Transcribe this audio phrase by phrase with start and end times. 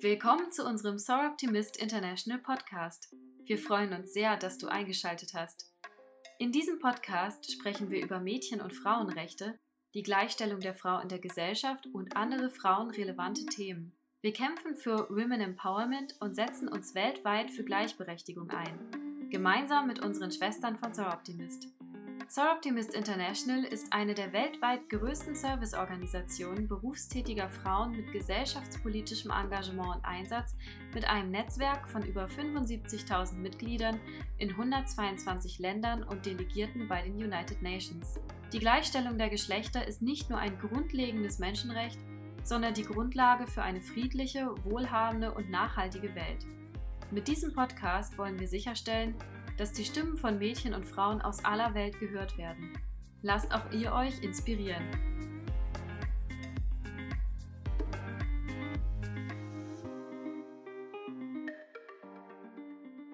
[0.00, 3.12] Willkommen zu unserem Soar Optimist International Podcast.
[3.46, 5.72] Wir freuen uns sehr, dass du eingeschaltet hast.
[6.38, 9.58] In diesem Podcast sprechen wir über Mädchen- und Frauenrechte,
[9.94, 13.92] die Gleichstellung der Frau in der Gesellschaft und andere frauenrelevante Themen.
[14.20, 20.30] Wir kämpfen für Women Empowerment und setzen uns weltweit für Gleichberechtigung ein, gemeinsam mit unseren
[20.30, 21.66] Schwestern von Soar Optimist.
[22.30, 30.04] Soul Optimist International ist eine der weltweit größten Serviceorganisationen berufstätiger Frauen mit gesellschaftspolitischem Engagement und
[30.04, 30.54] Einsatz
[30.92, 33.98] mit einem Netzwerk von über 75.000 Mitgliedern
[34.36, 38.20] in 122 Ländern und Delegierten bei den United Nations.
[38.52, 41.98] Die Gleichstellung der Geschlechter ist nicht nur ein grundlegendes Menschenrecht,
[42.44, 46.44] sondern die Grundlage für eine friedliche, wohlhabende und nachhaltige Welt.
[47.10, 49.14] Mit diesem Podcast wollen wir sicherstellen,
[49.58, 52.78] dass die Stimmen von Mädchen und Frauen aus aller Welt gehört werden.
[53.22, 54.84] Lasst auch ihr euch inspirieren.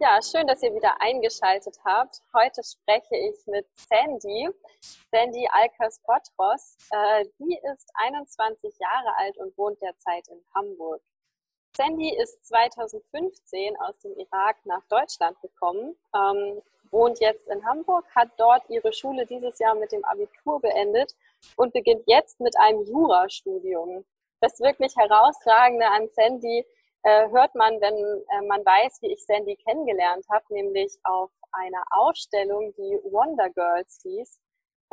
[0.00, 2.20] Ja, schön, dass ihr wieder eingeschaltet habt.
[2.34, 4.50] Heute spreche ich mit Sandy,
[5.10, 6.76] Sandy Alkers Botros.
[6.90, 11.00] Äh, die ist 21 Jahre alt und wohnt derzeit in Hamburg.
[11.76, 18.28] Sandy ist 2015 aus dem Irak nach Deutschland gekommen, ähm, wohnt jetzt in Hamburg, hat
[18.36, 21.16] dort ihre Schule dieses Jahr mit dem Abitur beendet
[21.56, 24.04] und beginnt jetzt mit einem Jurastudium.
[24.40, 26.64] Das wirklich Herausragende an Sandy
[27.02, 31.82] äh, hört man, wenn äh, man weiß, wie ich Sandy kennengelernt habe, nämlich auf einer
[31.90, 34.40] Ausstellung, die Wonder Girls hieß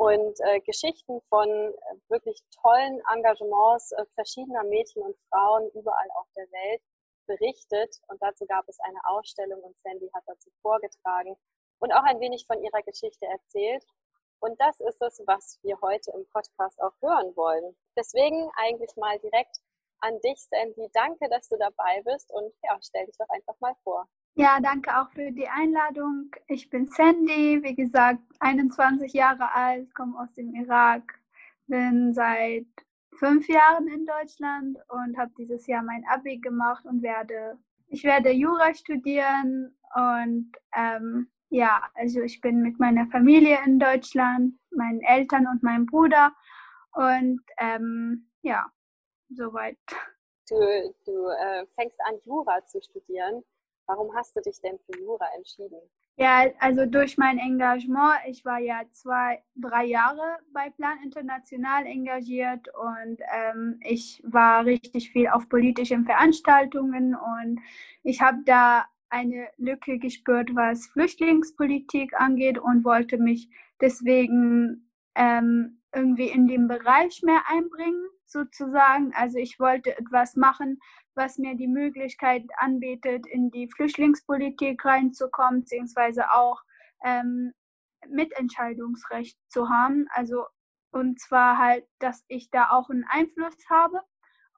[0.02, 1.74] und äh, Geschichten von äh,
[2.08, 6.82] wirklich tollen Engagements äh, verschiedener Mädchen und Frauen überall auf der Welt
[7.26, 8.00] berichtet.
[8.08, 11.36] Und dazu gab es eine Ausstellung und Sandy hat dazu vorgetragen
[11.78, 13.84] und auch ein wenig von ihrer Geschichte erzählt.
[14.40, 17.76] Und das ist es, was wir heute im Podcast auch hören wollen.
[17.96, 19.58] Deswegen eigentlich mal direkt
[20.00, 20.90] an dich, Sandy.
[20.94, 24.08] Danke, dass du dabei bist und ja, stell dich doch einfach mal vor.
[24.34, 26.30] Ja, danke auch für die Einladung.
[26.48, 31.20] Ich bin Sandy, wie gesagt, 21 Jahre alt, komme aus dem Irak,
[31.66, 32.66] bin seit
[33.18, 37.58] fünf Jahren in Deutschland und habe dieses Jahr mein Abi gemacht und werde,
[37.88, 44.58] ich werde Jura studieren und ähm, ja, also ich bin mit meiner Familie in Deutschland,
[44.70, 46.32] meinen Eltern und meinem Bruder
[46.94, 48.64] und ähm, ja,
[49.28, 49.76] soweit.
[50.48, 50.56] Du,
[51.04, 53.44] du äh, fängst an, Jura zu studieren.
[53.86, 55.80] Warum hast du dich denn für Jura entschieden?
[56.16, 58.20] Ja, also durch mein Engagement.
[58.28, 65.10] Ich war ja zwei, drei Jahre bei Plan International engagiert und ähm, ich war richtig
[65.10, 67.60] viel auf politischen Veranstaltungen und
[68.02, 73.48] ich habe da eine Lücke gespürt, was Flüchtlingspolitik angeht und wollte mich
[73.80, 79.12] deswegen ähm, irgendwie in den Bereich mehr einbringen, sozusagen.
[79.14, 80.80] Also ich wollte etwas machen,
[81.14, 86.62] was mir die Möglichkeit anbietet, in die Flüchtlingspolitik reinzukommen, beziehungsweise auch
[87.04, 87.52] ähm,
[88.08, 90.06] Mitentscheidungsrecht zu haben.
[90.10, 90.46] Also
[90.92, 94.00] und zwar halt, dass ich da auch einen Einfluss habe.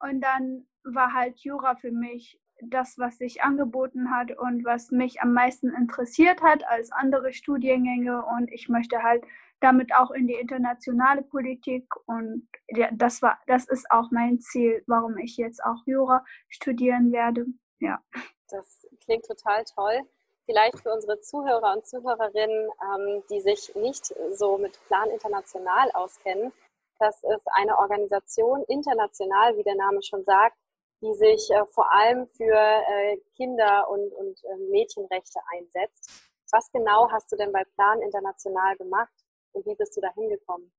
[0.00, 5.22] Und dann war halt Jura für mich das, was sich angeboten hat und was mich
[5.22, 8.25] am meisten interessiert hat als andere Studiengänge.
[8.25, 9.25] Und ich möchte halt
[9.64, 11.86] damit auch in die internationale Politik.
[12.06, 12.48] Und
[12.92, 17.47] das war, das ist auch mein Ziel, warum ich jetzt auch Jura studieren werde.
[17.80, 18.00] Ja.
[18.48, 20.03] Das klingt total toll.
[20.47, 26.53] Vielleicht für unsere Zuhörer und Zuhörerinnen, ähm, die sich nicht so mit Plan International auskennen.
[26.98, 30.56] Das ist eine Organisation international, wie der Name schon sagt,
[31.00, 36.10] die sich äh, vor allem für äh, Kinder- und, und äh, Mädchenrechte einsetzt.
[36.53, 39.23] Was genau hast du denn bei Plan International gemacht?
[39.54, 40.70] Und wie bist du da hingekommen?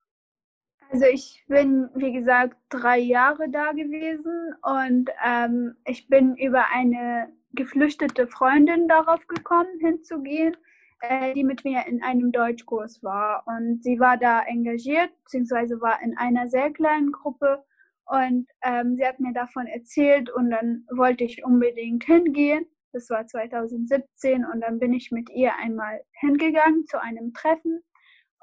[0.91, 7.34] Also ich bin, wie gesagt, drei Jahre da gewesen und ähm, ich bin über eine
[7.53, 10.56] geflüchtete Freundin darauf gekommen, hinzugehen,
[11.02, 13.44] äh, die mit mir in einem Deutschkurs war.
[13.47, 17.63] Und sie war da engagiert, beziehungsweise war in einer sehr kleinen Gruppe.
[18.06, 22.68] Und ähm, sie hat mir davon erzählt und dann wollte ich unbedingt hingehen.
[22.94, 27.81] Das war 2017 und dann bin ich mit ihr einmal hingegangen zu einem Treffen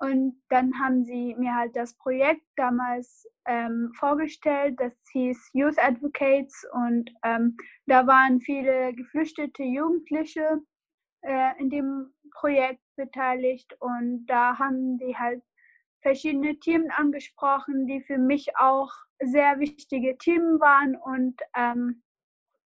[0.03, 6.67] und dann haben sie mir halt das Projekt damals ähm, vorgestellt, das hieß Youth Advocates.
[6.73, 7.57] Und ähm,
[7.87, 10.61] da waren viele geflüchtete Jugendliche
[11.21, 13.77] äh, in dem Projekt beteiligt.
[13.79, 15.41] Und da haben die halt
[16.01, 18.91] verschiedene Themen angesprochen, die für mich auch
[19.21, 20.97] sehr wichtige Themen waren.
[20.97, 22.03] Und ähm,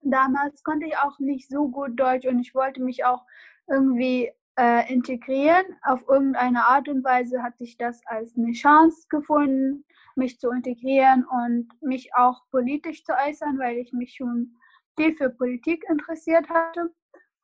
[0.01, 2.27] damals konnte ich auch nicht so gut Deutsch.
[2.27, 3.27] Und ich wollte mich auch
[3.69, 5.65] irgendwie äh, integrieren.
[5.83, 11.25] Auf irgendeine Art und Weise hatte ich das als eine Chance gefunden, mich zu integrieren
[11.25, 14.57] und mich auch politisch zu äußern, weil ich mich schon
[14.97, 16.91] viel für Politik interessiert hatte.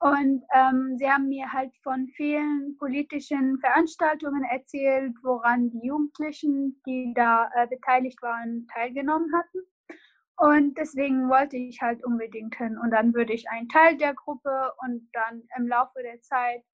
[0.01, 7.13] Und ähm, sie haben mir halt von vielen politischen Veranstaltungen erzählt, woran die Jugendlichen, die
[7.15, 9.59] da äh, beteiligt waren, teilgenommen hatten.
[10.37, 12.77] Und deswegen wollte ich halt unbedingt hin.
[12.83, 16.65] Und dann würde ich ein Teil der Gruppe und dann im Laufe der Zeit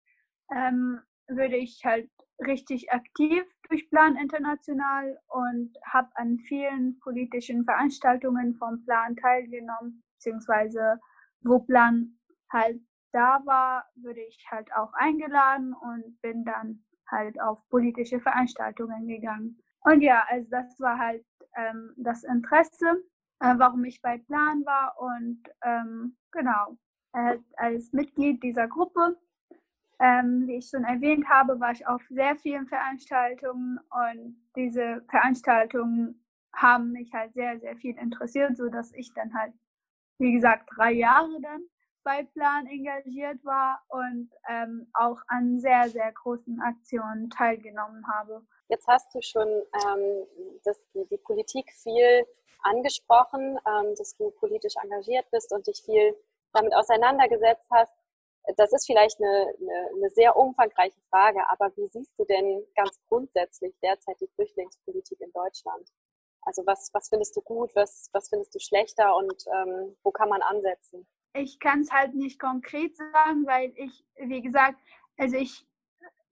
[0.55, 2.11] ähm, würde ich halt
[2.47, 11.01] richtig aktiv durch Plan International und habe an vielen politischen Veranstaltungen vom Plan teilgenommen, beziehungsweise
[11.43, 12.19] wo Plan
[12.51, 12.81] halt
[13.13, 19.59] da war, wurde ich halt auch eingeladen und bin dann halt auf politische Veranstaltungen gegangen.
[19.81, 21.25] Und ja, also das war halt
[21.57, 23.03] ähm, das Interesse,
[23.41, 26.77] äh, warum ich bei Plan war und ähm, genau,
[27.15, 29.17] äh, als Mitglied dieser Gruppe
[30.01, 36.25] ähm, wie ich schon erwähnt habe, war ich auf sehr vielen Veranstaltungen und diese Veranstaltungen
[36.55, 39.53] haben mich halt sehr, sehr viel interessiert, sodass ich dann halt,
[40.19, 41.63] wie gesagt, drei Jahre dann
[42.05, 48.43] bei Plan engagiert war und ähm, auch an sehr, sehr großen Aktionen teilgenommen habe.
[48.69, 50.27] Jetzt hast du schon ähm,
[50.65, 52.25] das, die, Politik viel
[52.63, 56.17] angesprochen, ähm, dass du politisch engagiert bist und dich viel
[56.53, 57.93] damit auseinandergesetzt hast
[58.57, 62.99] das ist vielleicht eine, eine, eine, sehr umfangreiche Frage, aber wie siehst du denn ganz
[63.09, 65.89] grundsätzlich derzeit die Flüchtlingspolitik in Deutschland?
[66.43, 70.29] Also was, was findest du gut, was, was findest du schlechter und ähm, wo kann
[70.29, 71.07] man ansetzen?
[71.35, 74.79] Ich kann es halt nicht konkret sagen, weil ich, wie gesagt,
[75.19, 75.67] also ich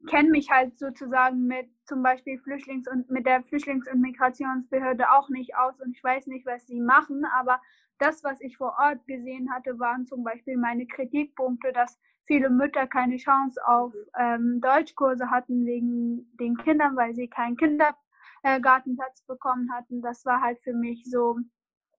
[0.08, 5.28] kenne mich halt sozusagen mit zum Beispiel Flüchtlings- und mit der Flüchtlings- und Migrationsbehörde auch
[5.28, 7.60] nicht aus und ich weiß nicht, was sie machen, aber
[7.98, 12.86] das, was ich vor Ort gesehen hatte, waren zum Beispiel meine Kritikpunkte, dass viele Mütter
[12.86, 20.02] keine Chance auf ähm, Deutschkurse hatten wegen den Kindern, weil sie keinen Kindergartenplatz bekommen hatten.
[20.02, 21.38] Das war halt für mich so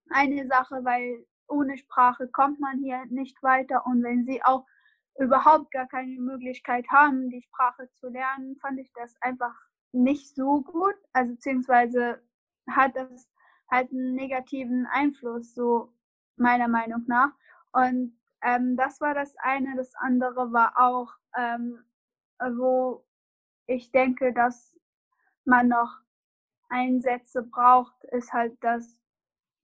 [0.10, 4.66] eine Sache, weil ohne Sprache kommt man hier nicht weiter und wenn sie auch
[5.20, 9.56] überhaupt gar keine Möglichkeit haben, die Sprache zu lernen, fand ich das einfach
[9.92, 10.96] nicht so gut.
[11.14, 12.22] Also beziehungsweise
[12.70, 13.28] hat das
[13.70, 15.94] halt einen negativen Einfluss, so
[16.36, 17.32] meiner Meinung nach.
[17.72, 19.76] Und ähm, das war das eine.
[19.76, 21.84] Das andere war auch, ähm,
[22.40, 23.06] wo
[23.66, 24.78] ich denke, dass
[25.46, 26.00] man noch
[26.70, 28.98] Einsätze braucht, ist halt, dass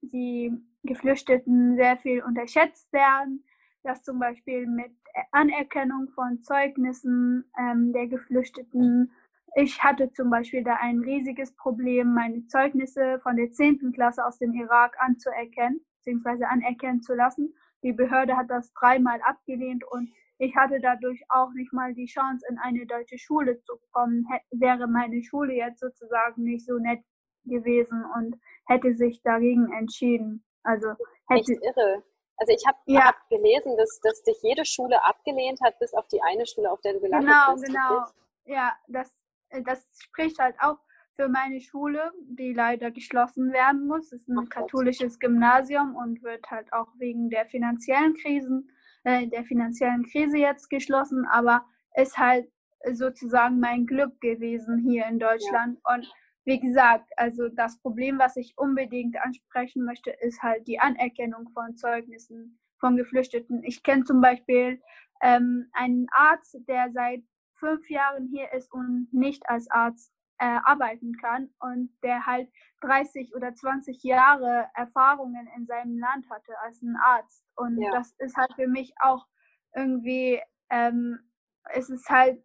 [0.01, 0.51] die
[0.83, 3.45] Geflüchteten sehr viel unterschätzt werden,
[3.83, 4.91] dass zum Beispiel mit
[5.31, 9.11] Anerkennung von Zeugnissen ähm, der Geflüchteten
[9.55, 13.91] ich hatte zum Beispiel da ein riesiges Problem, meine Zeugnisse von der 10.
[13.93, 17.53] Klasse aus dem Irak anzuerkennen, beziehungsweise anerkennen zu lassen.
[17.83, 20.09] Die Behörde hat das dreimal abgelehnt und
[20.39, 24.25] ich hatte dadurch auch nicht mal die Chance, in eine deutsche Schule zu kommen.
[24.51, 27.01] wäre meine Schule jetzt sozusagen nicht so nett
[27.45, 28.35] gewesen und
[28.65, 30.43] hätte sich dagegen entschieden.
[30.63, 30.89] Also
[31.27, 31.51] hätte.
[31.51, 32.03] Echt irre.
[32.37, 33.05] Also ich habe ja.
[33.05, 36.81] hab gelesen, dass, dass dich jede Schule abgelehnt hat, bis auf die eine Schule, auf
[36.81, 37.65] der du gelandet genau, bist.
[37.65, 38.05] Genau, genau.
[38.45, 39.22] Ja, das
[39.61, 40.77] das spricht halt auch
[41.15, 44.11] für meine Schule, die leider geschlossen werden muss.
[44.11, 48.71] Es ist ein katholisches Gymnasium und wird halt auch wegen der finanziellen Krisen,
[49.03, 51.65] äh, der finanziellen Krise jetzt geschlossen, aber
[51.95, 52.47] ist halt
[52.91, 55.79] sozusagen mein Glück gewesen hier in Deutschland.
[55.87, 55.95] Ja.
[55.95, 56.11] Und
[56.45, 61.77] wie gesagt, also das Problem, was ich unbedingt ansprechen möchte, ist halt die Anerkennung von
[61.77, 63.63] Zeugnissen von Geflüchteten.
[63.63, 64.81] Ich kenne zum Beispiel
[65.21, 67.23] ähm, einen Arzt, der seit
[67.63, 72.49] fünf Jahren hier ist und nicht als Arzt äh, arbeiten kann und der halt
[72.81, 77.45] 30 oder 20 Jahre Erfahrungen in seinem Land hatte als ein Arzt.
[77.55, 77.91] Und ja.
[77.91, 79.25] das ist halt für mich auch
[79.73, 81.19] irgendwie, ähm,
[81.73, 82.43] es ist halt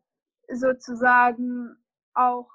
[0.48, 1.76] sozusagen
[2.14, 2.48] auch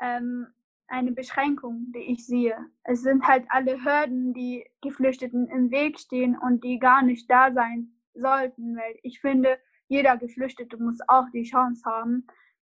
[0.00, 0.46] ähm,
[0.86, 2.56] eine Beschränkung, die ich sehe.
[2.84, 7.52] Es sind halt alle Hürden, die Geflüchteten im Weg stehen und die gar nicht da
[7.52, 9.58] sein sollten, weil ich finde,
[9.90, 12.26] jeder Geflüchtete muss auch die Chance haben,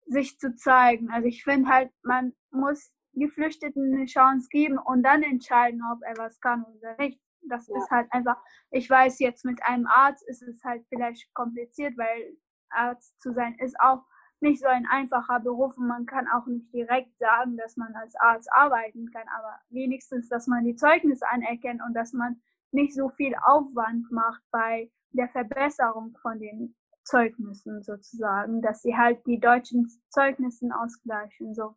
[0.07, 1.11] sich zu zeigen.
[1.11, 6.17] Also ich finde halt, man muss Geflüchteten eine Chance geben und dann entscheiden, ob er
[6.17, 7.21] was kann oder nicht.
[7.43, 7.77] Das ja.
[7.77, 8.37] ist halt einfach,
[8.71, 12.37] ich weiß jetzt mit einem Arzt ist es halt vielleicht kompliziert, weil
[12.69, 14.03] Arzt zu sein ist auch
[14.39, 18.15] nicht so ein einfacher Beruf und man kann auch nicht direkt sagen, dass man als
[18.15, 23.09] Arzt arbeiten kann, aber wenigstens, dass man die Zeugnisse anerkennt und dass man nicht so
[23.09, 29.87] viel Aufwand macht bei der Verbesserung von den Zeugnissen sozusagen, dass sie halt die deutschen
[30.09, 31.53] Zeugnissen ausgleichen.
[31.53, 31.75] So.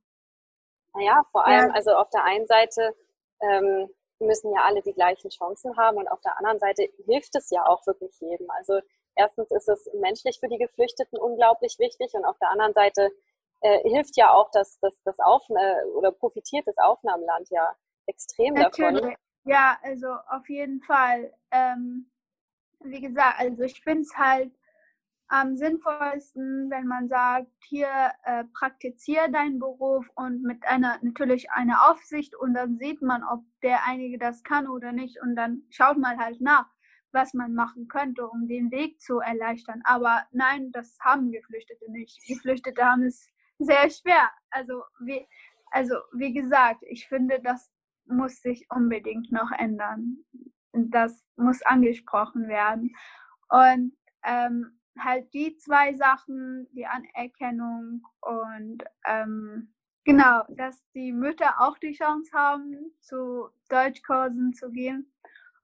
[0.95, 1.75] Naja, vor allem, ja.
[1.75, 2.95] also auf der einen Seite
[3.41, 3.89] ähm,
[4.21, 7.67] müssen ja alle die gleichen Chancen haben und auf der anderen Seite hilft es ja
[7.67, 8.49] auch wirklich jedem.
[8.51, 8.81] Also
[9.17, 13.11] erstens ist es menschlich für die Geflüchteten unglaublich wichtig und auf der anderen Seite
[13.61, 17.75] äh, hilft ja auch das, das, das Auf äh, oder profitiert das Aufnahmeland ja
[18.07, 19.01] extrem Natürlich.
[19.01, 19.17] davon.
[19.45, 21.33] Ja, also auf jeden Fall.
[21.51, 22.11] Ähm,
[22.81, 24.53] wie gesagt, also ich finde es halt
[25.35, 27.89] am sinnvollsten, wenn man sagt, hier
[28.23, 33.41] äh, praktiziere deinen Beruf und mit einer natürlich einer Aufsicht und dann sieht man, ob
[33.61, 36.69] der einige das kann oder nicht und dann schaut man halt nach,
[37.11, 39.83] was man machen könnte, um den Weg zu erleichtern.
[39.83, 42.25] Aber nein, das haben Geflüchtete nicht.
[42.29, 44.31] Geflüchtete haben es sehr schwer.
[44.51, 45.27] Also wie,
[45.73, 47.73] also wie gesagt, ich finde, das
[48.07, 50.19] muss sich unbedingt noch ändern.
[50.73, 52.95] Das muss angesprochen werden.
[53.49, 59.75] Und ähm, halt die zwei Sachen, die Anerkennung und ähm,
[60.05, 65.13] genau, dass die Mütter auch die Chance haben, zu Deutschkursen zu gehen.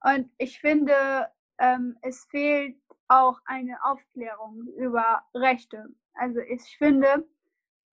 [0.03, 2.77] Und ich finde, ähm, es fehlt
[3.09, 5.89] auch eine Aufklärung über Rechte.
[6.15, 7.29] Also ich finde,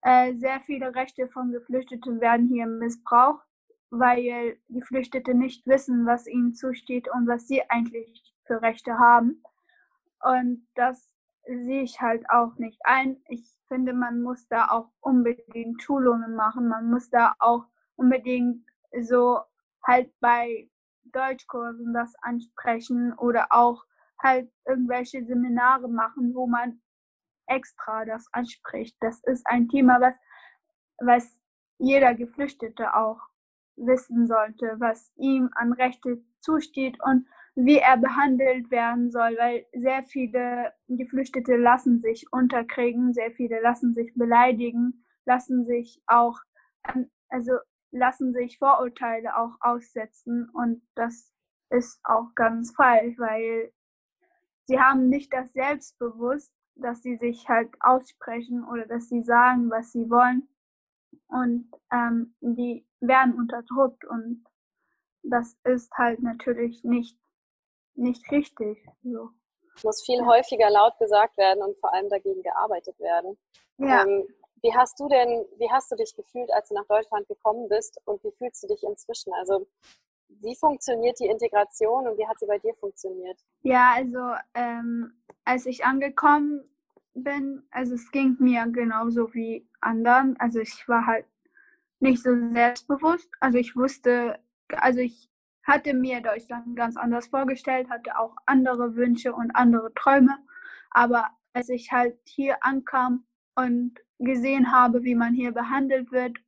[0.02, 3.46] äh, sehr viele Rechte von Geflüchteten werden hier missbraucht,
[3.90, 9.42] weil Geflüchtete nicht wissen, was ihnen zusteht und was sie eigentlich für Rechte haben.
[10.22, 11.17] Und das
[11.48, 13.20] sehe ich halt auch nicht ein.
[13.28, 16.68] Ich finde, man muss da auch unbedingt Schulungen machen.
[16.68, 17.64] Man muss da auch
[17.96, 18.64] unbedingt
[19.00, 19.40] so
[19.86, 20.68] halt bei
[21.04, 23.84] Deutschkursen das ansprechen oder auch
[24.22, 26.80] halt irgendwelche Seminare machen, wo man
[27.46, 28.96] extra das anspricht.
[29.00, 30.16] Das ist ein Thema, was,
[30.98, 31.40] was
[31.78, 33.20] jeder Geflüchtete auch
[33.76, 37.26] wissen sollte, was ihm an Rechte zusteht und
[37.60, 43.94] wie er behandelt werden soll, weil sehr viele Geflüchtete lassen sich unterkriegen, sehr viele lassen
[43.94, 46.38] sich beleidigen, lassen sich auch,
[47.28, 47.54] also
[47.90, 50.48] lassen sich Vorurteile auch aussetzen.
[50.50, 51.32] Und das
[51.70, 53.72] ist auch ganz falsch, weil
[54.66, 59.90] sie haben nicht das Selbstbewusst, dass sie sich halt aussprechen oder dass sie sagen, was
[59.90, 60.48] sie wollen.
[61.26, 64.04] Und ähm, die werden unterdrückt.
[64.04, 64.44] Und
[65.24, 67.18] das ist halt natürlich nicht
[67.98, 68.84] nicht richtig.
[69.02, 69.30] So.
[69.84, 70.26] Muss viel ja.
[70.26, 73.38] häufiger laut gesagt werden und vor allem dagegen gearbeitet werden.
[73.78, 74.02] Ja.
[74.02, 74.26] Ähm,
[74.62, 78.00] wie hast du denn, wie hast du dich gefühlt, als du nach Deutschland gekommen bist
[78.06, 79.32] und wie fühlst du dich inzwischen?
[79.34, 79.68] Also
[80.28, 83.38] wie funktioniert die Integration und wie hat sie bei dir funktioniert?
[83.62, 84.18] Ja, also
[84.54, 85.12] ähm,
[85.44, 86.68] als ich angekommen
[87.14, 90.36] bin, also es ging mir genauso wie anderen.
[90.38, 91.26] Also ich war halt
[92.00, 93.30] nicht so selbstbewusst.
[93.40, 94.38] Also ich wusste,
[94.68, 95.28] also ich
[95.68, 100.38] hatte mir Deutschland ganz anders vorgestellt, hatte auch andere Wünsche und andere Träume.
[100.90, 106.38] Aber als ich halt hier ankam und gesehen habe, wie man hier behandelt wird,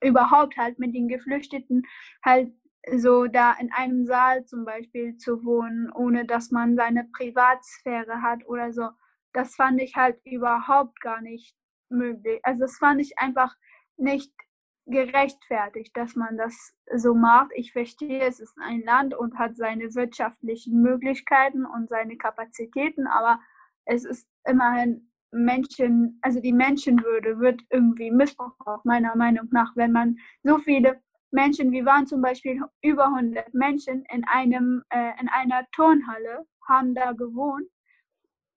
[0.00, 1.82] überhaupt halt mit den Geflüchteten,
[2.24, 2.52] halt
[2.96, 8.46] so da in einem Saal zum Beispiel zu wohnen, ohne dass man seine Privatsphäre hat
[8.46, 8.88] oder so,
[9.32, 11.56] das fand ich halt überhaupt gar nicht
[11.88, 12.40] möglich.
[12.42, 13.54] Also das fand ich einfach
[13.96, 14.32] nicht
[14.86, 17.50] gerechtfertigt, dass man das so macht.
[17.54, 23.40] Ich verstehe, es ist ein Land und hat seine wirtschaftlichen Möglichkeiten und seine Kapazitäten, aber
[23.84, 30.16] es ist immerhin Menschen, also die Menschenwürde wird irgendwie missbraucht, meiner Meinung nach, wenn man
[30.42, 35.66] so viele Menschen, wir waren zum Beispiel über 100 Menschen in einem, äh, in einer
[35.72, 37.66] Turnhalle, haben da gewohnt,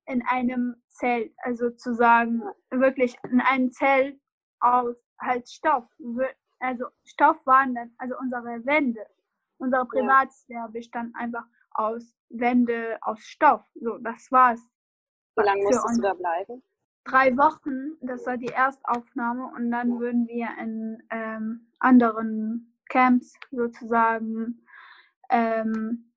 [0.05, 4.19] in einem Zelt, also zu sagen, wirklich in einem Zelt
[4.59, 5.85] aus halt Stoff.
[6.59, 9.05] Also Stoff waren dann, also unsere Wände.
[9.57, 13.63] Unsere Privatsphäre bestand einfach aus Wände, aus Stoff.
[13.75, 14.61] So, das war's.
[15.35, 16.63] Wie lange musstest du da bleiben?
[17.03, 19.99] Drei Wochen, das war die Erstaufnahme und dann ja.
[19.99, 24.65] würden wir in ähm, anderen Camps sozusagen,
[25.29, 26.11] ähm,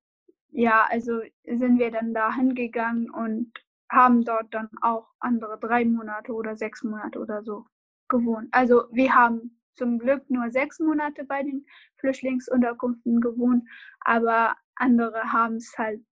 [0.51, 3.53] ja, also sind wir dann da hingegangen und
[3.91, 7.67] haben dort dann auch andere drei Monate oder sechs Monate oder so
[8.09, 8.49] gewohnt.
[8.53, 11.67] Also wir haben zum Glück nur sechs Monate bei den
[12.01, 13.65] Flüchtlingsunterkünften gewohnt,
[14.01, 16.05] aber andere haben es halt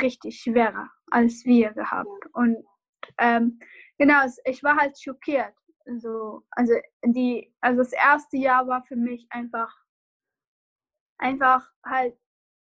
[0.00, 2.26] richtig schwerer als wir gehabt.
[2.32, 2.64] Und
[3.18, 3.60] ähm,
[3.98, 5.54] genau, ich war halt schockiert.
[5.98, 9.72] So, also die, also das erste Jahr war für mich einfach,
[11.18, 12.16] einfach halt,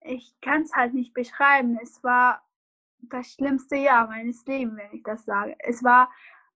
[0.02, 1.78] ich kann es halt nicht beschreiben.
[1.82, 2.48] Es war
[3.02, 5.56] das schlimmste Jahr meines Lebens, wenn ich das sage.
[5.60, 6.12] Es war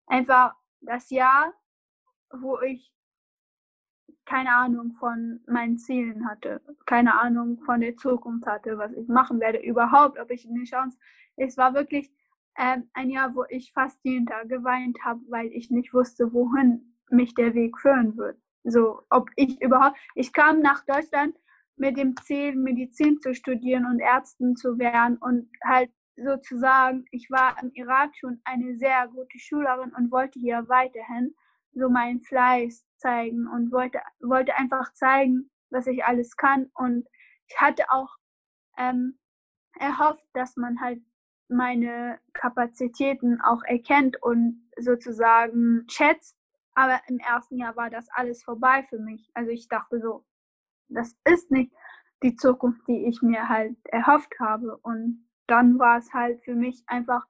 [0.06, 1.54] einfach das Jahr,
[2.42, 2.94] wo ich
[4.26, 9.40] keine Ahnung von meinen Zielen hatte, keine Ahnung von der Zukunft hatte, was ich machen
[9.40, 10.98] werde, überhaupt, ob ich eine Chance.
[11.36, 12.12] Es war wirklich
[12.58, 16.96] ähm, ein Jahr, wo ich fast jeden Tag geweint habe, weil ich nicht wusste, wohin
[17.10, 18.38] mich der Weg führen wird.
[18.64, 21.36] So, ob ich überhaupt, ich kam nach Deutschland
[21.76, 27.58] mit dem Ziel, Medizin zu studieren und Ärzten zu werden und halt sozusagen, ich war
[27.62, 31.36] im Irak schon eine sehr gute Schülerin und wollte hier weiterhin
[31.74, 36.70] so meinen Fleiß zeigen und wollte, wollte einfach zeigen, was ich alles kann.
[36.74, 37.08] Und
[37.48, 38.16] ich hatte auch
[38.78, 39.20] ähm,
[39.80, 41.02] erhofft, dass man halt
[41.50, 46.38] meine Kapazitäten auch erkennt und sozusagen schätzt.
[46.76, 49.30] Aber im ersten Jahr war das alles vorbei für mich.
[49.34, 50.26] Also ich dachte so,
[50.88, 51.72] das ist nicht
[52.24, 54.78] die Zukunft, die ich mir halt erhofft habe.
[54.78, 57.26] Und dann war es halt für mich einfach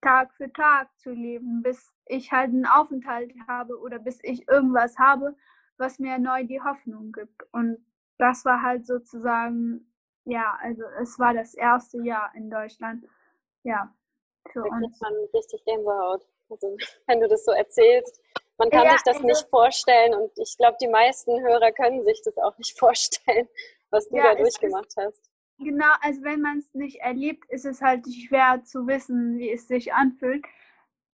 [0.00, 4.98] Tag für Tag zu leben, bis ich halt einen Aufenthalt habe oder bis ich irgendwas
[4.98, 5.36] habe,
[5.76, 7.42] was mir neu die Hoffnung gibt.
[7.52, 7.84] Und
[8.18, 9.92] das war halt sozusagen,
[10.24, 13.04] ja, also es war das erste Jahr in Deutschland,
[13.64, 13.92] ja,
[14.52, 15.00] für da uns.
[15.00, 16.26] man richtig Gänsehaut.
[16.50, 16.76] Also
[17.06, 18.20] wenn du das so erzählst,
[18.56, 22.02] man kann ja, sich das also, nicht vorstellen und ich glaube, die meisten Hörer können
[22.02, 23.48] sich das auch nicht vorstellen,
[23.90, 25.30] was du ja, da durchgemacht hast.
[25.60, 29.66] Genau, also wenn man es nicht erlebt, ist es halt schwer zu wissen, wie es
[29.66, 30.44] sich anfühlt.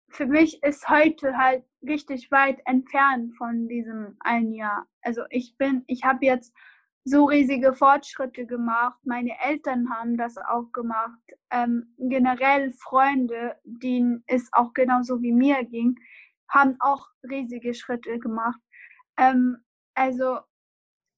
[0.10, 4.86] Für mich ist heute halt richtig weit entfernt von diesem ein Jahr.
[5.02, 6.54] Also ich bin, ich habe jetzt
[7.06, 9.00] so riesige Fortschritte gemacht.
[9.06, 11.20] Meine Eltern haben das auch gemacht.
[11.50, 15.96] Ähm, generell Freunde, denen es auch genauso wie mir ging,
[16.50, 18.60] haben auch riesige Schritte gemacht.
[19.18, 19.58] Ähm,
[19.96, 20.40] also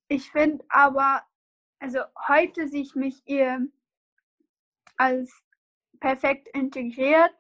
[0.07, 1.23] ich finde aber,
[1.79, 3.67] also heute sehe ich mich ihr
[4.97, 5.31] als
[5.99, 7.35] perfekt integriert,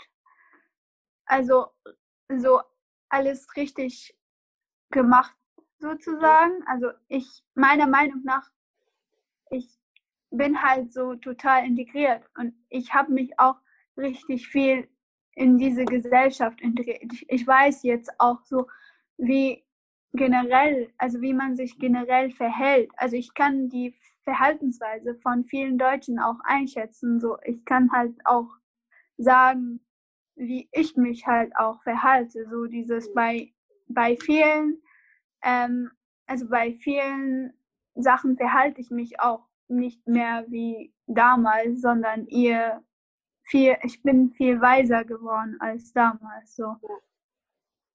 [1.25, 1.67] also
[2.29, 2.61] so
[3.09, 4.17] alles richtig
[4.91, 5.35] gemacht
[5.79, 6.63] sozusagen.
[6.67, 8.49] Also ich, meiner Meinung nach,
[9.51, 9.67] ich
[10.31, 13.55] bin halt so total integriert und ich habe mich auch
[13.97, 14.89] richtig viel
[15.33, 17.03] in diese Gesellschaft integriert.
[17.27, 18.67] Ich weiß jetzt auch so,
[19.17, 19.63] wie
[20.13, 22.91] generell, also wie man sich generell verhält.
[22.97, 27.21] Also ich kann die Verhaltensweise von vielen Deutschen auch einschätzen.
[27.21, 28.49] So, ich kann halt auch
[29.17, 29.79] sagen,
[30.35, 32.47] wie ich mich halt auch verhalte.
[32.49, 33.53] So dieses bei,
[33.87, 34.81] bei vielen,
[35.41, 35.91] ähm,
[36.27, 37.53] also bei vielen
[37.95, 42.83] Sachen verhalte ich mich auch nicht mehr wie damals, sondern eher
[43.43, 46.55] viel, ich bin viel weiser geworden als damals.
[46.55, 46.75] So.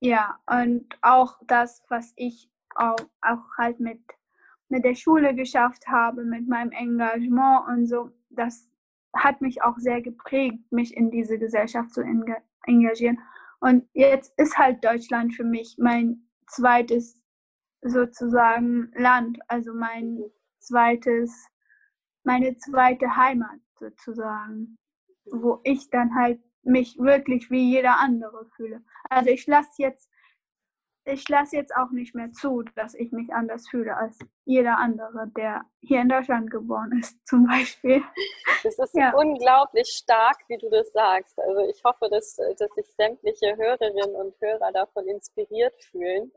[0.00, 4.00] Ja, und auch das, was ich auch, auch halt mit,
[4.70, 8.70] mit der Schule geschafft habe, mit meinem Engagement und so, das
[9.14, 13.18] hat mich auch sehr geprägt, mich in diese Gesellschaft zu engagieren.
[13.60, 17.22] Und jetzt ist halt Deutschland für mich mein zweites
[17.82, 20.22] sozusagen Land, also mein
[20.60, 21.48] zweites,
[22.24, 24.78] meine zweite Heimat sozusagen
[25.32, 28.82] wo ich dann halt mich wirklich wie jeder andere fühle.
[29.08, 30.09] Also ich lasse jetzt,
[31.04, 35.28] ich lasse jetzt auch nicht mehr zu, dass ich mich anders fühle als jeder andere,
[35.36, 38.02] der hier in Deutschland geboren ist, zum Beispiel.
[38.62, 39.12] Das ist ja.
[39.14, 41.38] unglaublich stark, wie du das sagst.
[41.38, 46.30] Also ich hoffe, dass, dass sich sämtliche Hörerinnen und Hörer davon inspiriert fühlen.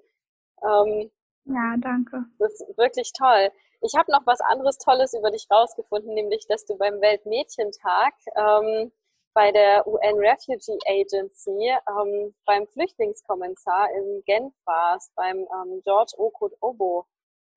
[0.63, 1.11] Ähm,
[1.45, 2.25] ja, danke.
[2.39, 3.51] Das ist wirklich toll.
[3.81, 8.93] Ich habe noch was anderes Tolles über dich rausgefunden, nämlich, dass du beim Weltmädchentag ähm,
[9.33, 16.53] bei der UN Refugee Agency ähm, beim Flüchtlingskommissar in Genf warst, beim ähm, George Okut
[16.61, 17.07] Obo.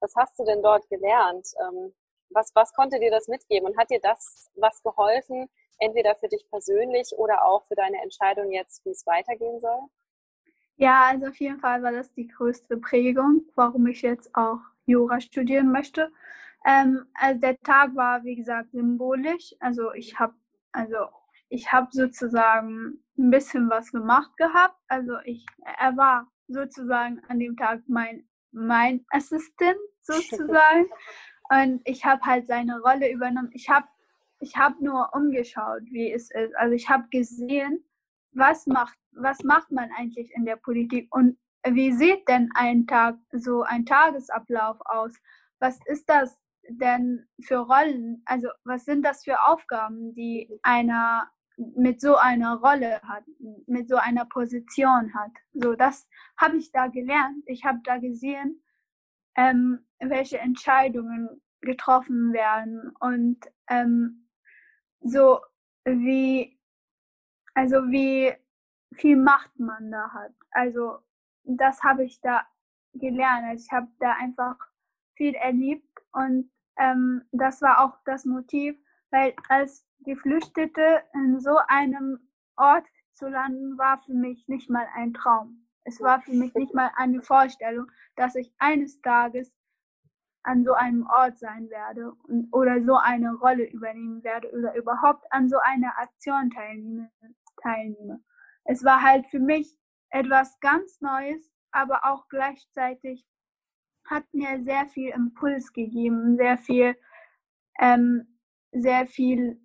[0.01, 1.47] Was hast du denn dort gelernt?
[1.61, 1.95] Ähm,
[2.31, 3.69] was, was konnte dir das mitgeben?
[3.69, 8.51] Und hat dir das was geholfen, entweder für dich persönlich oder auch für deine Entscheidung
[8.53, 9.81] jetzt, wie es weitergehen soll?
[10.77, 15.21] Ja, also auf jeden Fall war das die größte Prägung, warum ich jetzt auch Jura
[15.21, 16.11] studieren möchte.
[16.67, 19.55] Ähm, also der Tag war, wie gesagt, symbolisch.
[19.61, 20.35] Also ich habe
[20.73, 20.97] also
[21.49, 24.77] ich habe sozusagen ein bisschen was gemacht gehabt.
[24.89, 25.47] Also ich,
[25.79, 30.87] er war sozusagen an dem Tag mein, mein Assistent sozusagen.
[31.51, 33.51] Und ich habe halt seine Rolle übernommen.
[33.53, 33.87] Ich habe
[34.41, 36.57] ich hab nur umgeschaut, wie es ist.
[36.57, 37.85] Also ich habe gesehen,
[38.33, 43.17] was macht, was macht man eigentlich in der Politik und wie sieht denn ein Tag,
[43.33, 45.13] so ein Tagesablauf aus?
[45.59, 48.23] Was ist das denn für Rollen?
[48.27, 53.25] Also was sind das für Aufgaben, die einer mit so einer Rolle hat,
[53.67, 55.33] mit so einer Position hat?
[55.55, 57.45] So, das habe ich da gelernt.
[57.47, 58.63] Ich habe da gesehen,
[59.37, 63.39] ähm, welche Entscheidungen getroffen werden und
[63.69, 64.29] ähm,
[65.01, 65.41] so
[65.85, 66.59] wie,
[67.55, 68.35] also wie
[68.95, 70.33] viel Macht man da hat.
[70.51, 70.99] Also
[71.45, 72.47] das habe ich da
[72.95, 73.45] gelernt.
[73.49, 74.57] Also ich habe da einfach
[75.17, 78.79] viel erlebt und ähm, das war auch das Motiv,
[79.11, 82.19] weil als Geflüchtete in so einem
[82.57, 85.67] Ort zu landen, war für mich nicht mal ein Traum.
[85.85, 89.53] Es war für mich nicht mal eine Vorstellung, dass ich eines Tages
[90.43, 95.25] an so einem Ort sein werde und, oder so eine Rolle übernehmen werde oder überhaupt
[95.31, 97.11] an so einer Aktion teilnehme.
[97.63, 98.23] teilnehme.
[98.65, 99.77] Es war halt für mich
[100.11, 103.27] etwas ganz Neues, aber auch gleichzeitig
[104.05, 106.97] hat mir sehr viel Impuls gegeben, sehr viel,
[107.81, 108.39] ähm,
[108.73, 109.61] sehr viel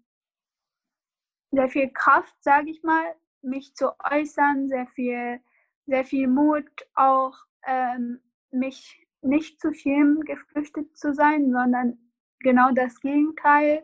[1.51, 5.41] sehr viel Kraft, sage ich mal, mich zu äußern, sehr viel,
[5.85, 7.35] sehr viel Mut, auch
[7.65, 11.97] ähm, mich nicht zu schämen, geflüchtet zu sein, sondern
[12.39, 13.83] genau das Gegenteil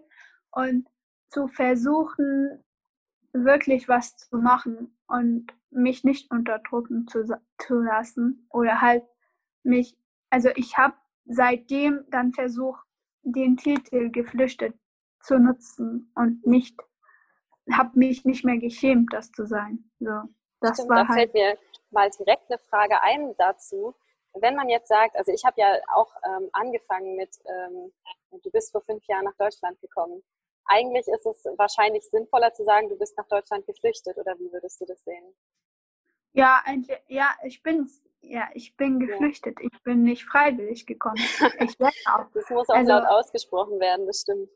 [0.52, 0.88] und
[1.30, 2.64] zu versuchen,
[3.34, 7.26] wirklich was zu machen und mich nicht unterdrücken zu,
[7.58, 9.04] zu lassen oder halt
[9.64, 9.98] mich,
[10.30, 12.84] also ich habe seitdem dann versucht,
[13.24, 14.76] den Titel geflüchtet
[15.22, 16.80] zu nutzen und nicht,
[17.72, 19.90] habe mich nicht mehr geschämt, das zu sein.
[20.00, 20.22] So,
[20.62, 21.58] das Stimmt, war da halt fällt mir
[21.92, 23.96] mal direkt eine Frage ein dazu.
[24.34, 27.92] Wenn man jetzt sagt, also ich habe ja auch ähm, angefangen mit, ähm,
[28.44, 30.24] du bist vor fünf Jahren nach Deutschland gekommen.
[30.66, 34.82] Eigentlich ist es wahrscheinlich sinnvoller zu sagen, du bist nach Deutschland geflüchtet, oder wie würdest
[34.82, 35.34] du das sehen?
[36.34, 36.62] Ja,
[37.08, 37.90] ja, ich bin
[38.22, 39.60] ja, ich bin geflüchtet.
[39.60, 39.70] Ja.
[39.72, 41.18] Ich bin nicht freiwillig gekommen.
[41.60, 42.26] Ich auch.
[42.34, 44.50] Das muss auch also, laut ausgesprochen werden, das stimmt.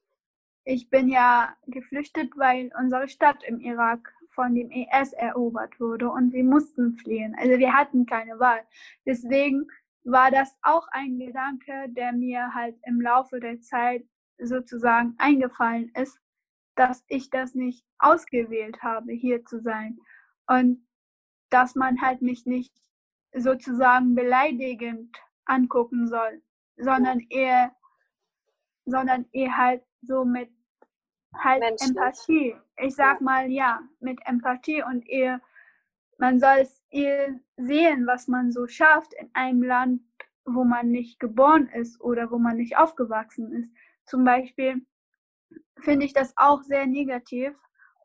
[0.64, 6.34] Ich bin ja geflüchtet, weil unsere Stadt im Irak von dem IS erobert wurde und
[6.34, 7.36] wir mussten fliehen.
[7.38, 8.62] Also wir hatten keine Wahl.
[9.06, 9.68] Deswegen
[10.04, 14.06] war das auch ein Gedanke, der mir halt im Laufe der Zeit
[14.38, 16.20] sozusagen eingefallen ist,
[16.76, 20.00] dass ich das nicht ausgewählt habe, hier zu sein.
[20.48, 20.86] Und
[21.50, 22.74] dass man halt mich nicht
[23.34, 26.42] sozusagen beleidigend angucken soll,
[26.78, 27.76] sondern eher,
[28.86, 30.50] sondern eher halt so mit
[31.34, 32.56] halt Empathie.
[32.78, 33.24] Ich sag ja.
[33.24, 35.42] mal ja, mit Empathie und eher,
[36.18, 40.02] man soll es eher sehen, was man so schafft in einem Land,
[40.46, 43.72] wo man nicht geboren ist oder wo man nicht aufgewachsen ist.
[44.06, 44.86] Zum Beispiel
[45.80, 47.54] finde ich das auch sehr negativ.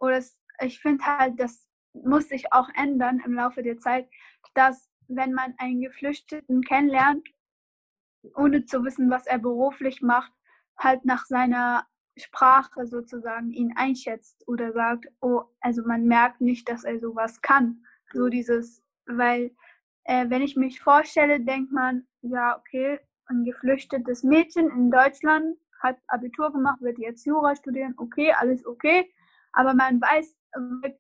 [0.00, 0.22] Oder
[0.60, 4.08] ich finde halt, das muss sich auch ändern im Laufe der Zeit,
[4.54, 7.26] dass wenn man einen Geflüchteten kennenlernt,
[8.34, 10.32] ohne zu wissen, was er beruflich macht,
[10.78, 11.86] halt nach seiner
[12.16, 17.84] Sprache sozusagen ihn einschätzt oder sagt, oh, also man merkt nicht, dass er sowas kann.
[18.12, 19.54] So dieses, weil
[20.04, 25.98] äh, wenn ich mich vorstelle, denkt man, ja, okay, ein geflüchtetes Mädchen in Deutschland hat
[26.06, 29.12] Abitur gemacht, wird jetzt Jura studieren, okay, alles okay,
[29.52, 30.36] aber man weiß,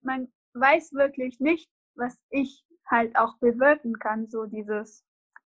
[0.02, 5.04] man weiß wirklich nicht, was ich halt auch bewirken kann, so dieses,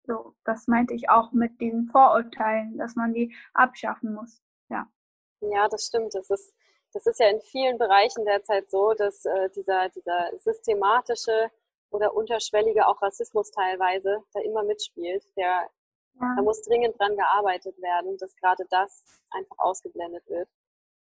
[0.06, 4.86] so, das meinte ich auch mit den Vorurteilen, dass man die abschaffen muss, ja.
[5.40, 6.54] Ja, das stimmt, das ist,
[6.92, 11.50] das ist ja in vielen Bereichen derzeit so, dass äh, dieser, dieser systematische
[11.90, 15.68] oder unterschwellige auch Rassismus teilweise da immer mitspielt, der
[16.20, 16.34] ja.
[16.36, 20.48] Da muss dringend dran gearbeitet werden, dass gerade das einfach ausgeblendet wird.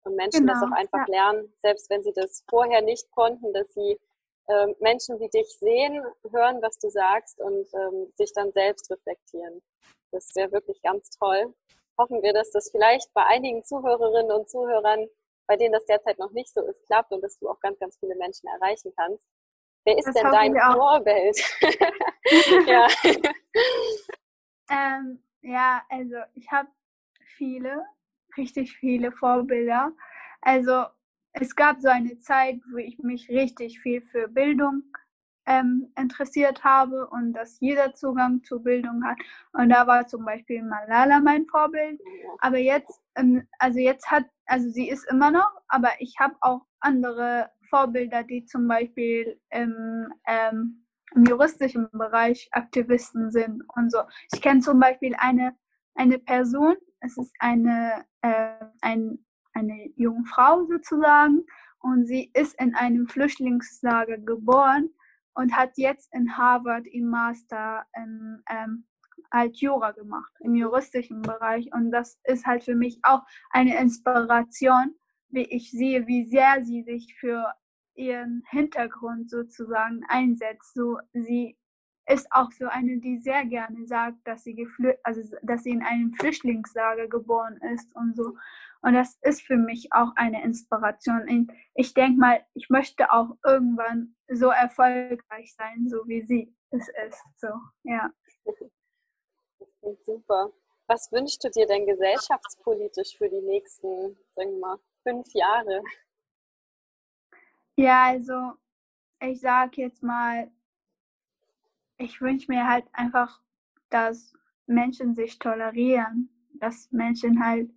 [0.04, 0.54] Und Menschen genau.
[0.54, 1.32] das auch einfach ja.
[1.32, 4.00] lernen, selbst wenn sie das vorher nicht konnten, dass sie
[4.52, 9.62] ähm, Menschen wie dich sehen, hören, was du sagst und ähm, sich dann selbst reflektieren.
[10.12, 11.54] Das wäre wirklich ganz toll.
[11.98, 15.08] Hoffen wir, dass das vielleicht bei einigen Zuhörerinnen und Zuhörern,
[15.48, 17.98] bei denen das derzeit noch nicht so ist, klappt und dass du auch ganz, ganz
[18.00, 19.28] viele Menschen erreichen kannst.
[19.86, 21.38] Wer ist das denn dein Vorbild?
[22.68, 22.88] ja.
[24.70, 26.70] Ähm, ja, also ich habe
[27.36, 27.84] viele,
[28.38, 29.92] richtig viele Vorbilder.
[30.42, 30.86] Also
[31.34, 34.84] es gab so eine Zeit, wo ich mich richtig viel für Bildung
[35.46, 39.18] ähm, interessiert habe und dass jeder Zugang zu Bildung hat.
[39.54, 42.00] Und da war zum Beispiel Malala mein Vorbild.
[42.40, 46.62] Aber jetzt, ähm, also jetzt hat, also sie ist immer noch, aber ich habe auch
[46.80, 50.82] andere Vorbilder, die zum Beispiel im ähm,
[51.16, 54.00] im juristischen Bereich Aktivisten sind und so.
[54.34, 55.56] Ich kenne zum Beispiel eine,
[55.96, 61.46] eine Person, es ist eine, äh, ein, eine junge Frau sozusagen
[61.80, 64.90] und sie ist in einem Flüchtlingslager geboren
[65.34, 68.86] und hat jetzt in Harvard im Master im, ähm,
[69.32, 71.74] halt Jura gemacht, im juristischen Bereich.
[71.74, 74.96] Und das ist halt für mich auch eine Inspiration,
[75.30, 77.54] wie ich sehe, wie sehr sie sich für
[77.96, 80.74] ihren Hintergrund sozusagen einsetzt.
[80.74, 81.58] So, sie
[82.08, 84.68] ist auch so eine, die sehr gerne sagt, dass sie
[85.04, 88.36] also dass sie in einem Flüchtlingslager geboren ist und so.
[88.82, 91.48] Und das ist für mich auch eine Inspiration.
[91.76, 97.24] Ich denke mal, ich möchte auch irgendwann so erfolgreich sein, so wie sie es ist.
[97.38, 97.50] So,
[97.84, 98.12] ja.
[99.60, 100.52] Das klingt super.
[100.88, 105.84] Was wünschst du dir denn gesellschaftspolitisch für die nächsten, sagen wir mal, fünf Jahre?
[107.76, 108.54] Ja, also
[109.22, 110.52] ich sag jetzt mal,
[111.98, 113.42] ich wünsche mir halt einfach,
[113.90, 114.34] dass
[114.66, 117.72] Menschen sich tolerieren, dass Menschen halt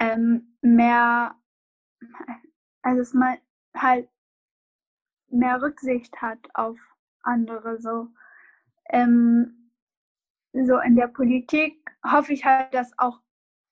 [0.00, 1.36] ähm, mehr,
[2.82, 3.38] also dass man
[3.76, 4.08] halt
[5.28, 6.78] mehr Rücksicht hat auf
[7.22, 8.08] andere so.
[8.90, 9.72] Ähm,
[10.52, 13.20] so in der Politik hoffe ich halt, dass auch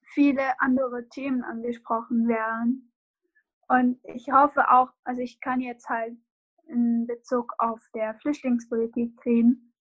[0.03, 2.89] viele andere Themen angesprochen werden
[3.69, 6.17] Und ich hoffe auch, also ich kann jetzt halt
[6.69, 9.75] in Bezug auf der Flüchtlingspolitik reden,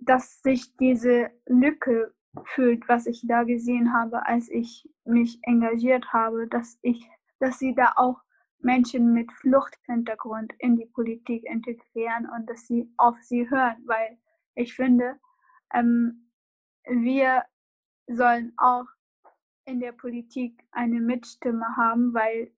[0.00, 2.14] dass sich diese Lücke
[2.44, 7.74] fühlt, was ich da gesehen habe, als ich mich engagiert habe, dass ich, dass sie
[7.74, 8.20] da auch
[8.58, 14.18] Menschen mit Fluchthintergrund in die Politik integrieren und dass sie auf sie hören, weil
[14.54, 15.18] ich finde,
[15.74, 16.30] ähm,
[16.84, 17.44] wir
[18.06, 18.86] sollen auch
[19.64, 22.52] in der Politik eine Mitstimme haben, weil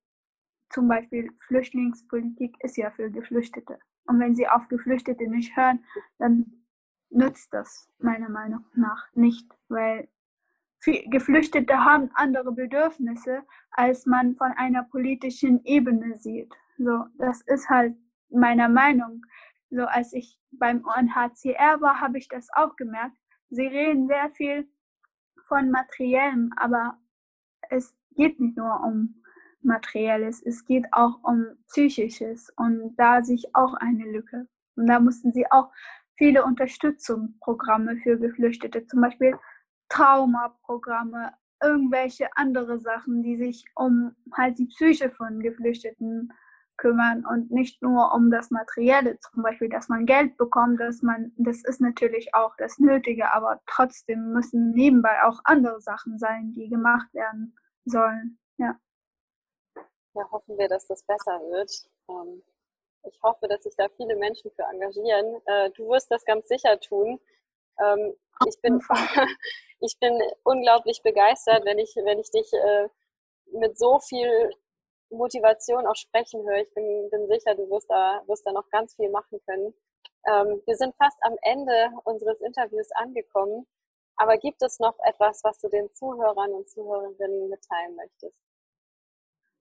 [0.71, 3.79] zum Beispiel Flüchtlingspolitik ist ja für Geflüchtete.
[4.07, 5.85] Und wenn sie auf Geflüchtete nicht hören,
[6.19, 6.63] dann
[7.14, 10.09] nützt das meiner Meinung nach nicht, weil
[11.07, 16.53] Geflüchtete haben andere Bedürfnisse, als man von einer politischen Ebene sieht.
[16.77, 17.96] So, das ist halt
[18.29, 19.22] meiner Meinung.
[19.70, 23.16] So, als ich beim UNHCR war, habe ich das auch gemerkt.
[23.48, 24.68] Sie reden sehr viel
[25.46, 26.98] von Materiellem, aber
[27.70, 29.22] es geht nicht nur um
[29.62, 34.46] Materielles, es geht auch um Psychisches und da sehe ich auch eine Lücke.
[34.77, 35.70] Und da mussten sie auch
[36.16, 39.37] viele Unterstützungsprogramme für Geflüchtete, zum Beispiel
[39.88, 46.33] Traumaprogramme, irgendwelche andere Sachen, die sich um halt die Psyche von Geflüchteten
[46.77, 51.33] kümmern und nicht nur um das Materielle, zum Beispiel, dass man Geld bekommt, dass man,
[51.37, 56.68] das ist natürlich auch das Nötige, aber trotzdem müssen nebenbei auch andere Sachen sein, die
[56.68, 58.38] gemacht werden sollen.
[58.57, 58.79] Ja.
[60.14, 61.70] Ja, hoffen wir, dass das besser wird.
[62.09, 62.42] Ähm,
[63.05, 65.40] ich hoffe, dass sich da viele Menschen für engagieren.
[65.47, 67.21] Äh, du wirst das ganz sicher tun.
[67.81, 68.14] Ähm,
[68.49, 68.81] ich bin,
[69.81, 72.88] ich bin unglaublich begeistert, wenn ich, wenn ich dich äh,
[73.53, 74.51] mit so viel
[75.11, 76.62] Motivation auch sprechen höre.
[76.62, 79.75] Ich bin, bin sicher, du wirst da, wirst da noch ganz viel machen können.
[80.27, 83.67] Ähm, wir sind fast am Ende unseres Interviews angekommen.
[84.17, 88.37] Aber gibt es noch etwas, was du den Zuhörern und Zuhörerinnen mitteilen möchtest?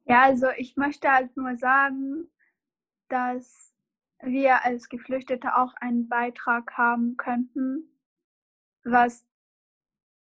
[0.06, 2.30] Ja, also ich möchte halt nur sagen,
[3.10, 3.74] dass
[4.22, 7.90] wir als Geflüchtete auch einen Beitrag haben könnten,
[8.84, 9.26] was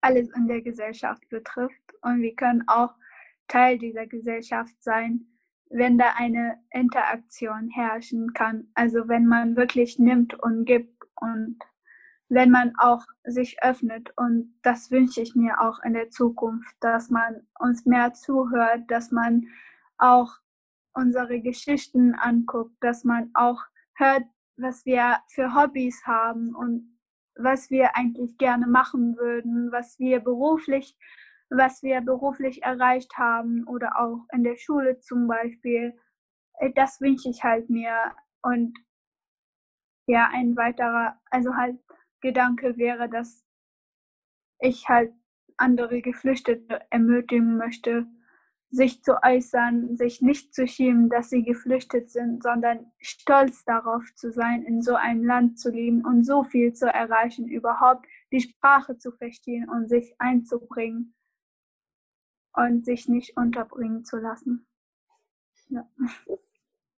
[0.01, 1.95] alles in der Gesellschaft betrifft.
[2.03, 2.95] Und wir können auch
[3.49, 5.27] Teil dieser Gesellschaft sein,
[5.69, 8.69] wenn da eine Interaktion herrschen kann.
[8.75, 11.59] Also wenn man wirklich nimmt und gibt und
[12.29, 14.13] wenn man auch sich öffnet.
[14.17, 19.11] Und das wünsche ich mir auch in der Zukunft, dass man uns mehr zuhört, dass
[19.11, 19.47] man
[19.99, 20.39] auch
[20.95, 23.63] unsere Geschichten anguckt, dass man auch
[23.97, 24.25] hört,
[24.57, 26.99] was wir für Hobbys haben und
[27.37, 30.97] was wir eigentlich gerne machen würden, was wir beruflich,
[31.49, 35.99] was wir beruflich erreicht haben oder auch in der Schule zum Beispiel.
[36.59, 38.15] Äh, das wünsche ich halt mir.
[38.43, 38.79] Und
[40.07, 41.79] ja, ein weiterer, also halt
[42.21, 43.45] Gedanke wäre, dass
[44.61, 45.13] ich halt
[45.57, 48.07] andere Geflüchtete ermutigen möchte,
[48.71, 54.33] sich zu äußern, sich nicht zu schämen, dass sie geflüchtet sind, sondern stolz darauf zu
[54.33, 58.97] sein, in so einem Land zu leben und so viel zu erreichen, überhaupt die Sprache
[58.97, 61.15] zu verstehen und sich einzubringen
[62.55, 64.67] und sich nicht unterbringen zu lassen.
[65.69, 65.89] Ja.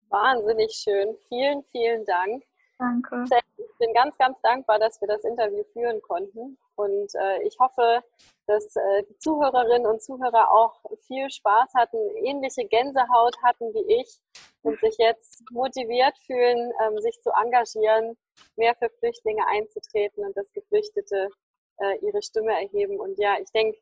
[0.10, 1.16] Wahnsinnig schön.
[1.30, 2.44] Vielen, vielen Dank.
[2.78, 3.26] Danke.
[3.58, 6.58] Ich bin ganz, ganz dankbar, dass wir das Interview führen konnten.
[6.76, 8.04] Und äh, ich hoffe,
[8.52, 14.20] dass äh, die Zuhörerinnen und Zuhörer auch viel Spaß hatten, ähnliche Gänsehaut hatten wie ich
[14.62, 18.18] und sich jetzt motiviert fühlen, ähm, sich zu engagieren,
[18.58, 21.30] mehr für Flüchtlinge einzutreten und dass Geflüchtete
[21.78, 23.00] äh, ihre Stimme erheben.
[23.00, 23.78] Und ja, ich denke,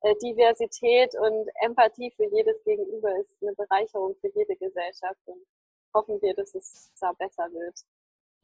[0.00, 5.20] äh, Diversität und Empathie für jedes Gegenüber ist eine Bereicherung für jede Gesellschaft.
[5.26, 5.44] Und
[5.94, 7.78] hoffen wir, dass es da besser wird.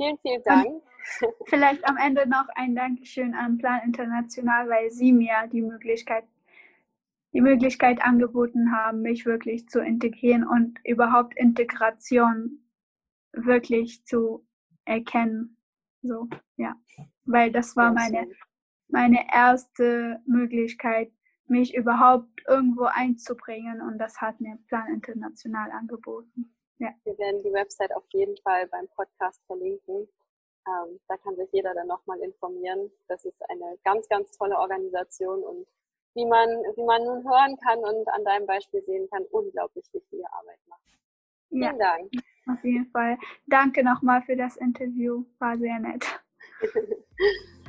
[0.01, 0.67] Vielen, vielen Dank.
[0.67, 0.83] Und
[1.49, 6.25] vielleicht am Ende noch ein Dankeschön an Plan International, weil Sie mir die Möglichkeit,
[7.35, 12.65] die Möglichkeit angeboten haben, mich wirklich zu integrieren und überhaupt Integration
[13.33, 14.47] wirklich zu
[14.87, 15.59] erkennen.
[16.01, 16.77] So, ja.
[17.27, 18.27] Weil das war meine,
[18.89, 21.13] meine erste Möglichkeit,
[21.47, 26.55] mich überhaupt irgendwo einzubringen und das hat mir Plan International angeboten.
[26.81, 26.89] Ja.
[27.05, 30.09] Wir werden die Website auf jeden Fall beim Podcast verlinken.
[30.67, 32.91] Ähm, da kann sich jeder dann nochmal informieren.
[33.07, 35.67] Das ist eine ganz, ganz tolle Organisation und
[36.15, 40.25] wie man, wie man nun hören kann und an deinem Beispiel sehen kann, unglaublich wichtige
[40.33, 40.81] Arbeit macht.
[41.49, 42.11] Vielen ja, Dank.
[42.47, 43.19] Auf jeden Fall.
[43.47, 45.25] Danke nochmal für das Interview.
[45.39, 46.05] War sehr nett.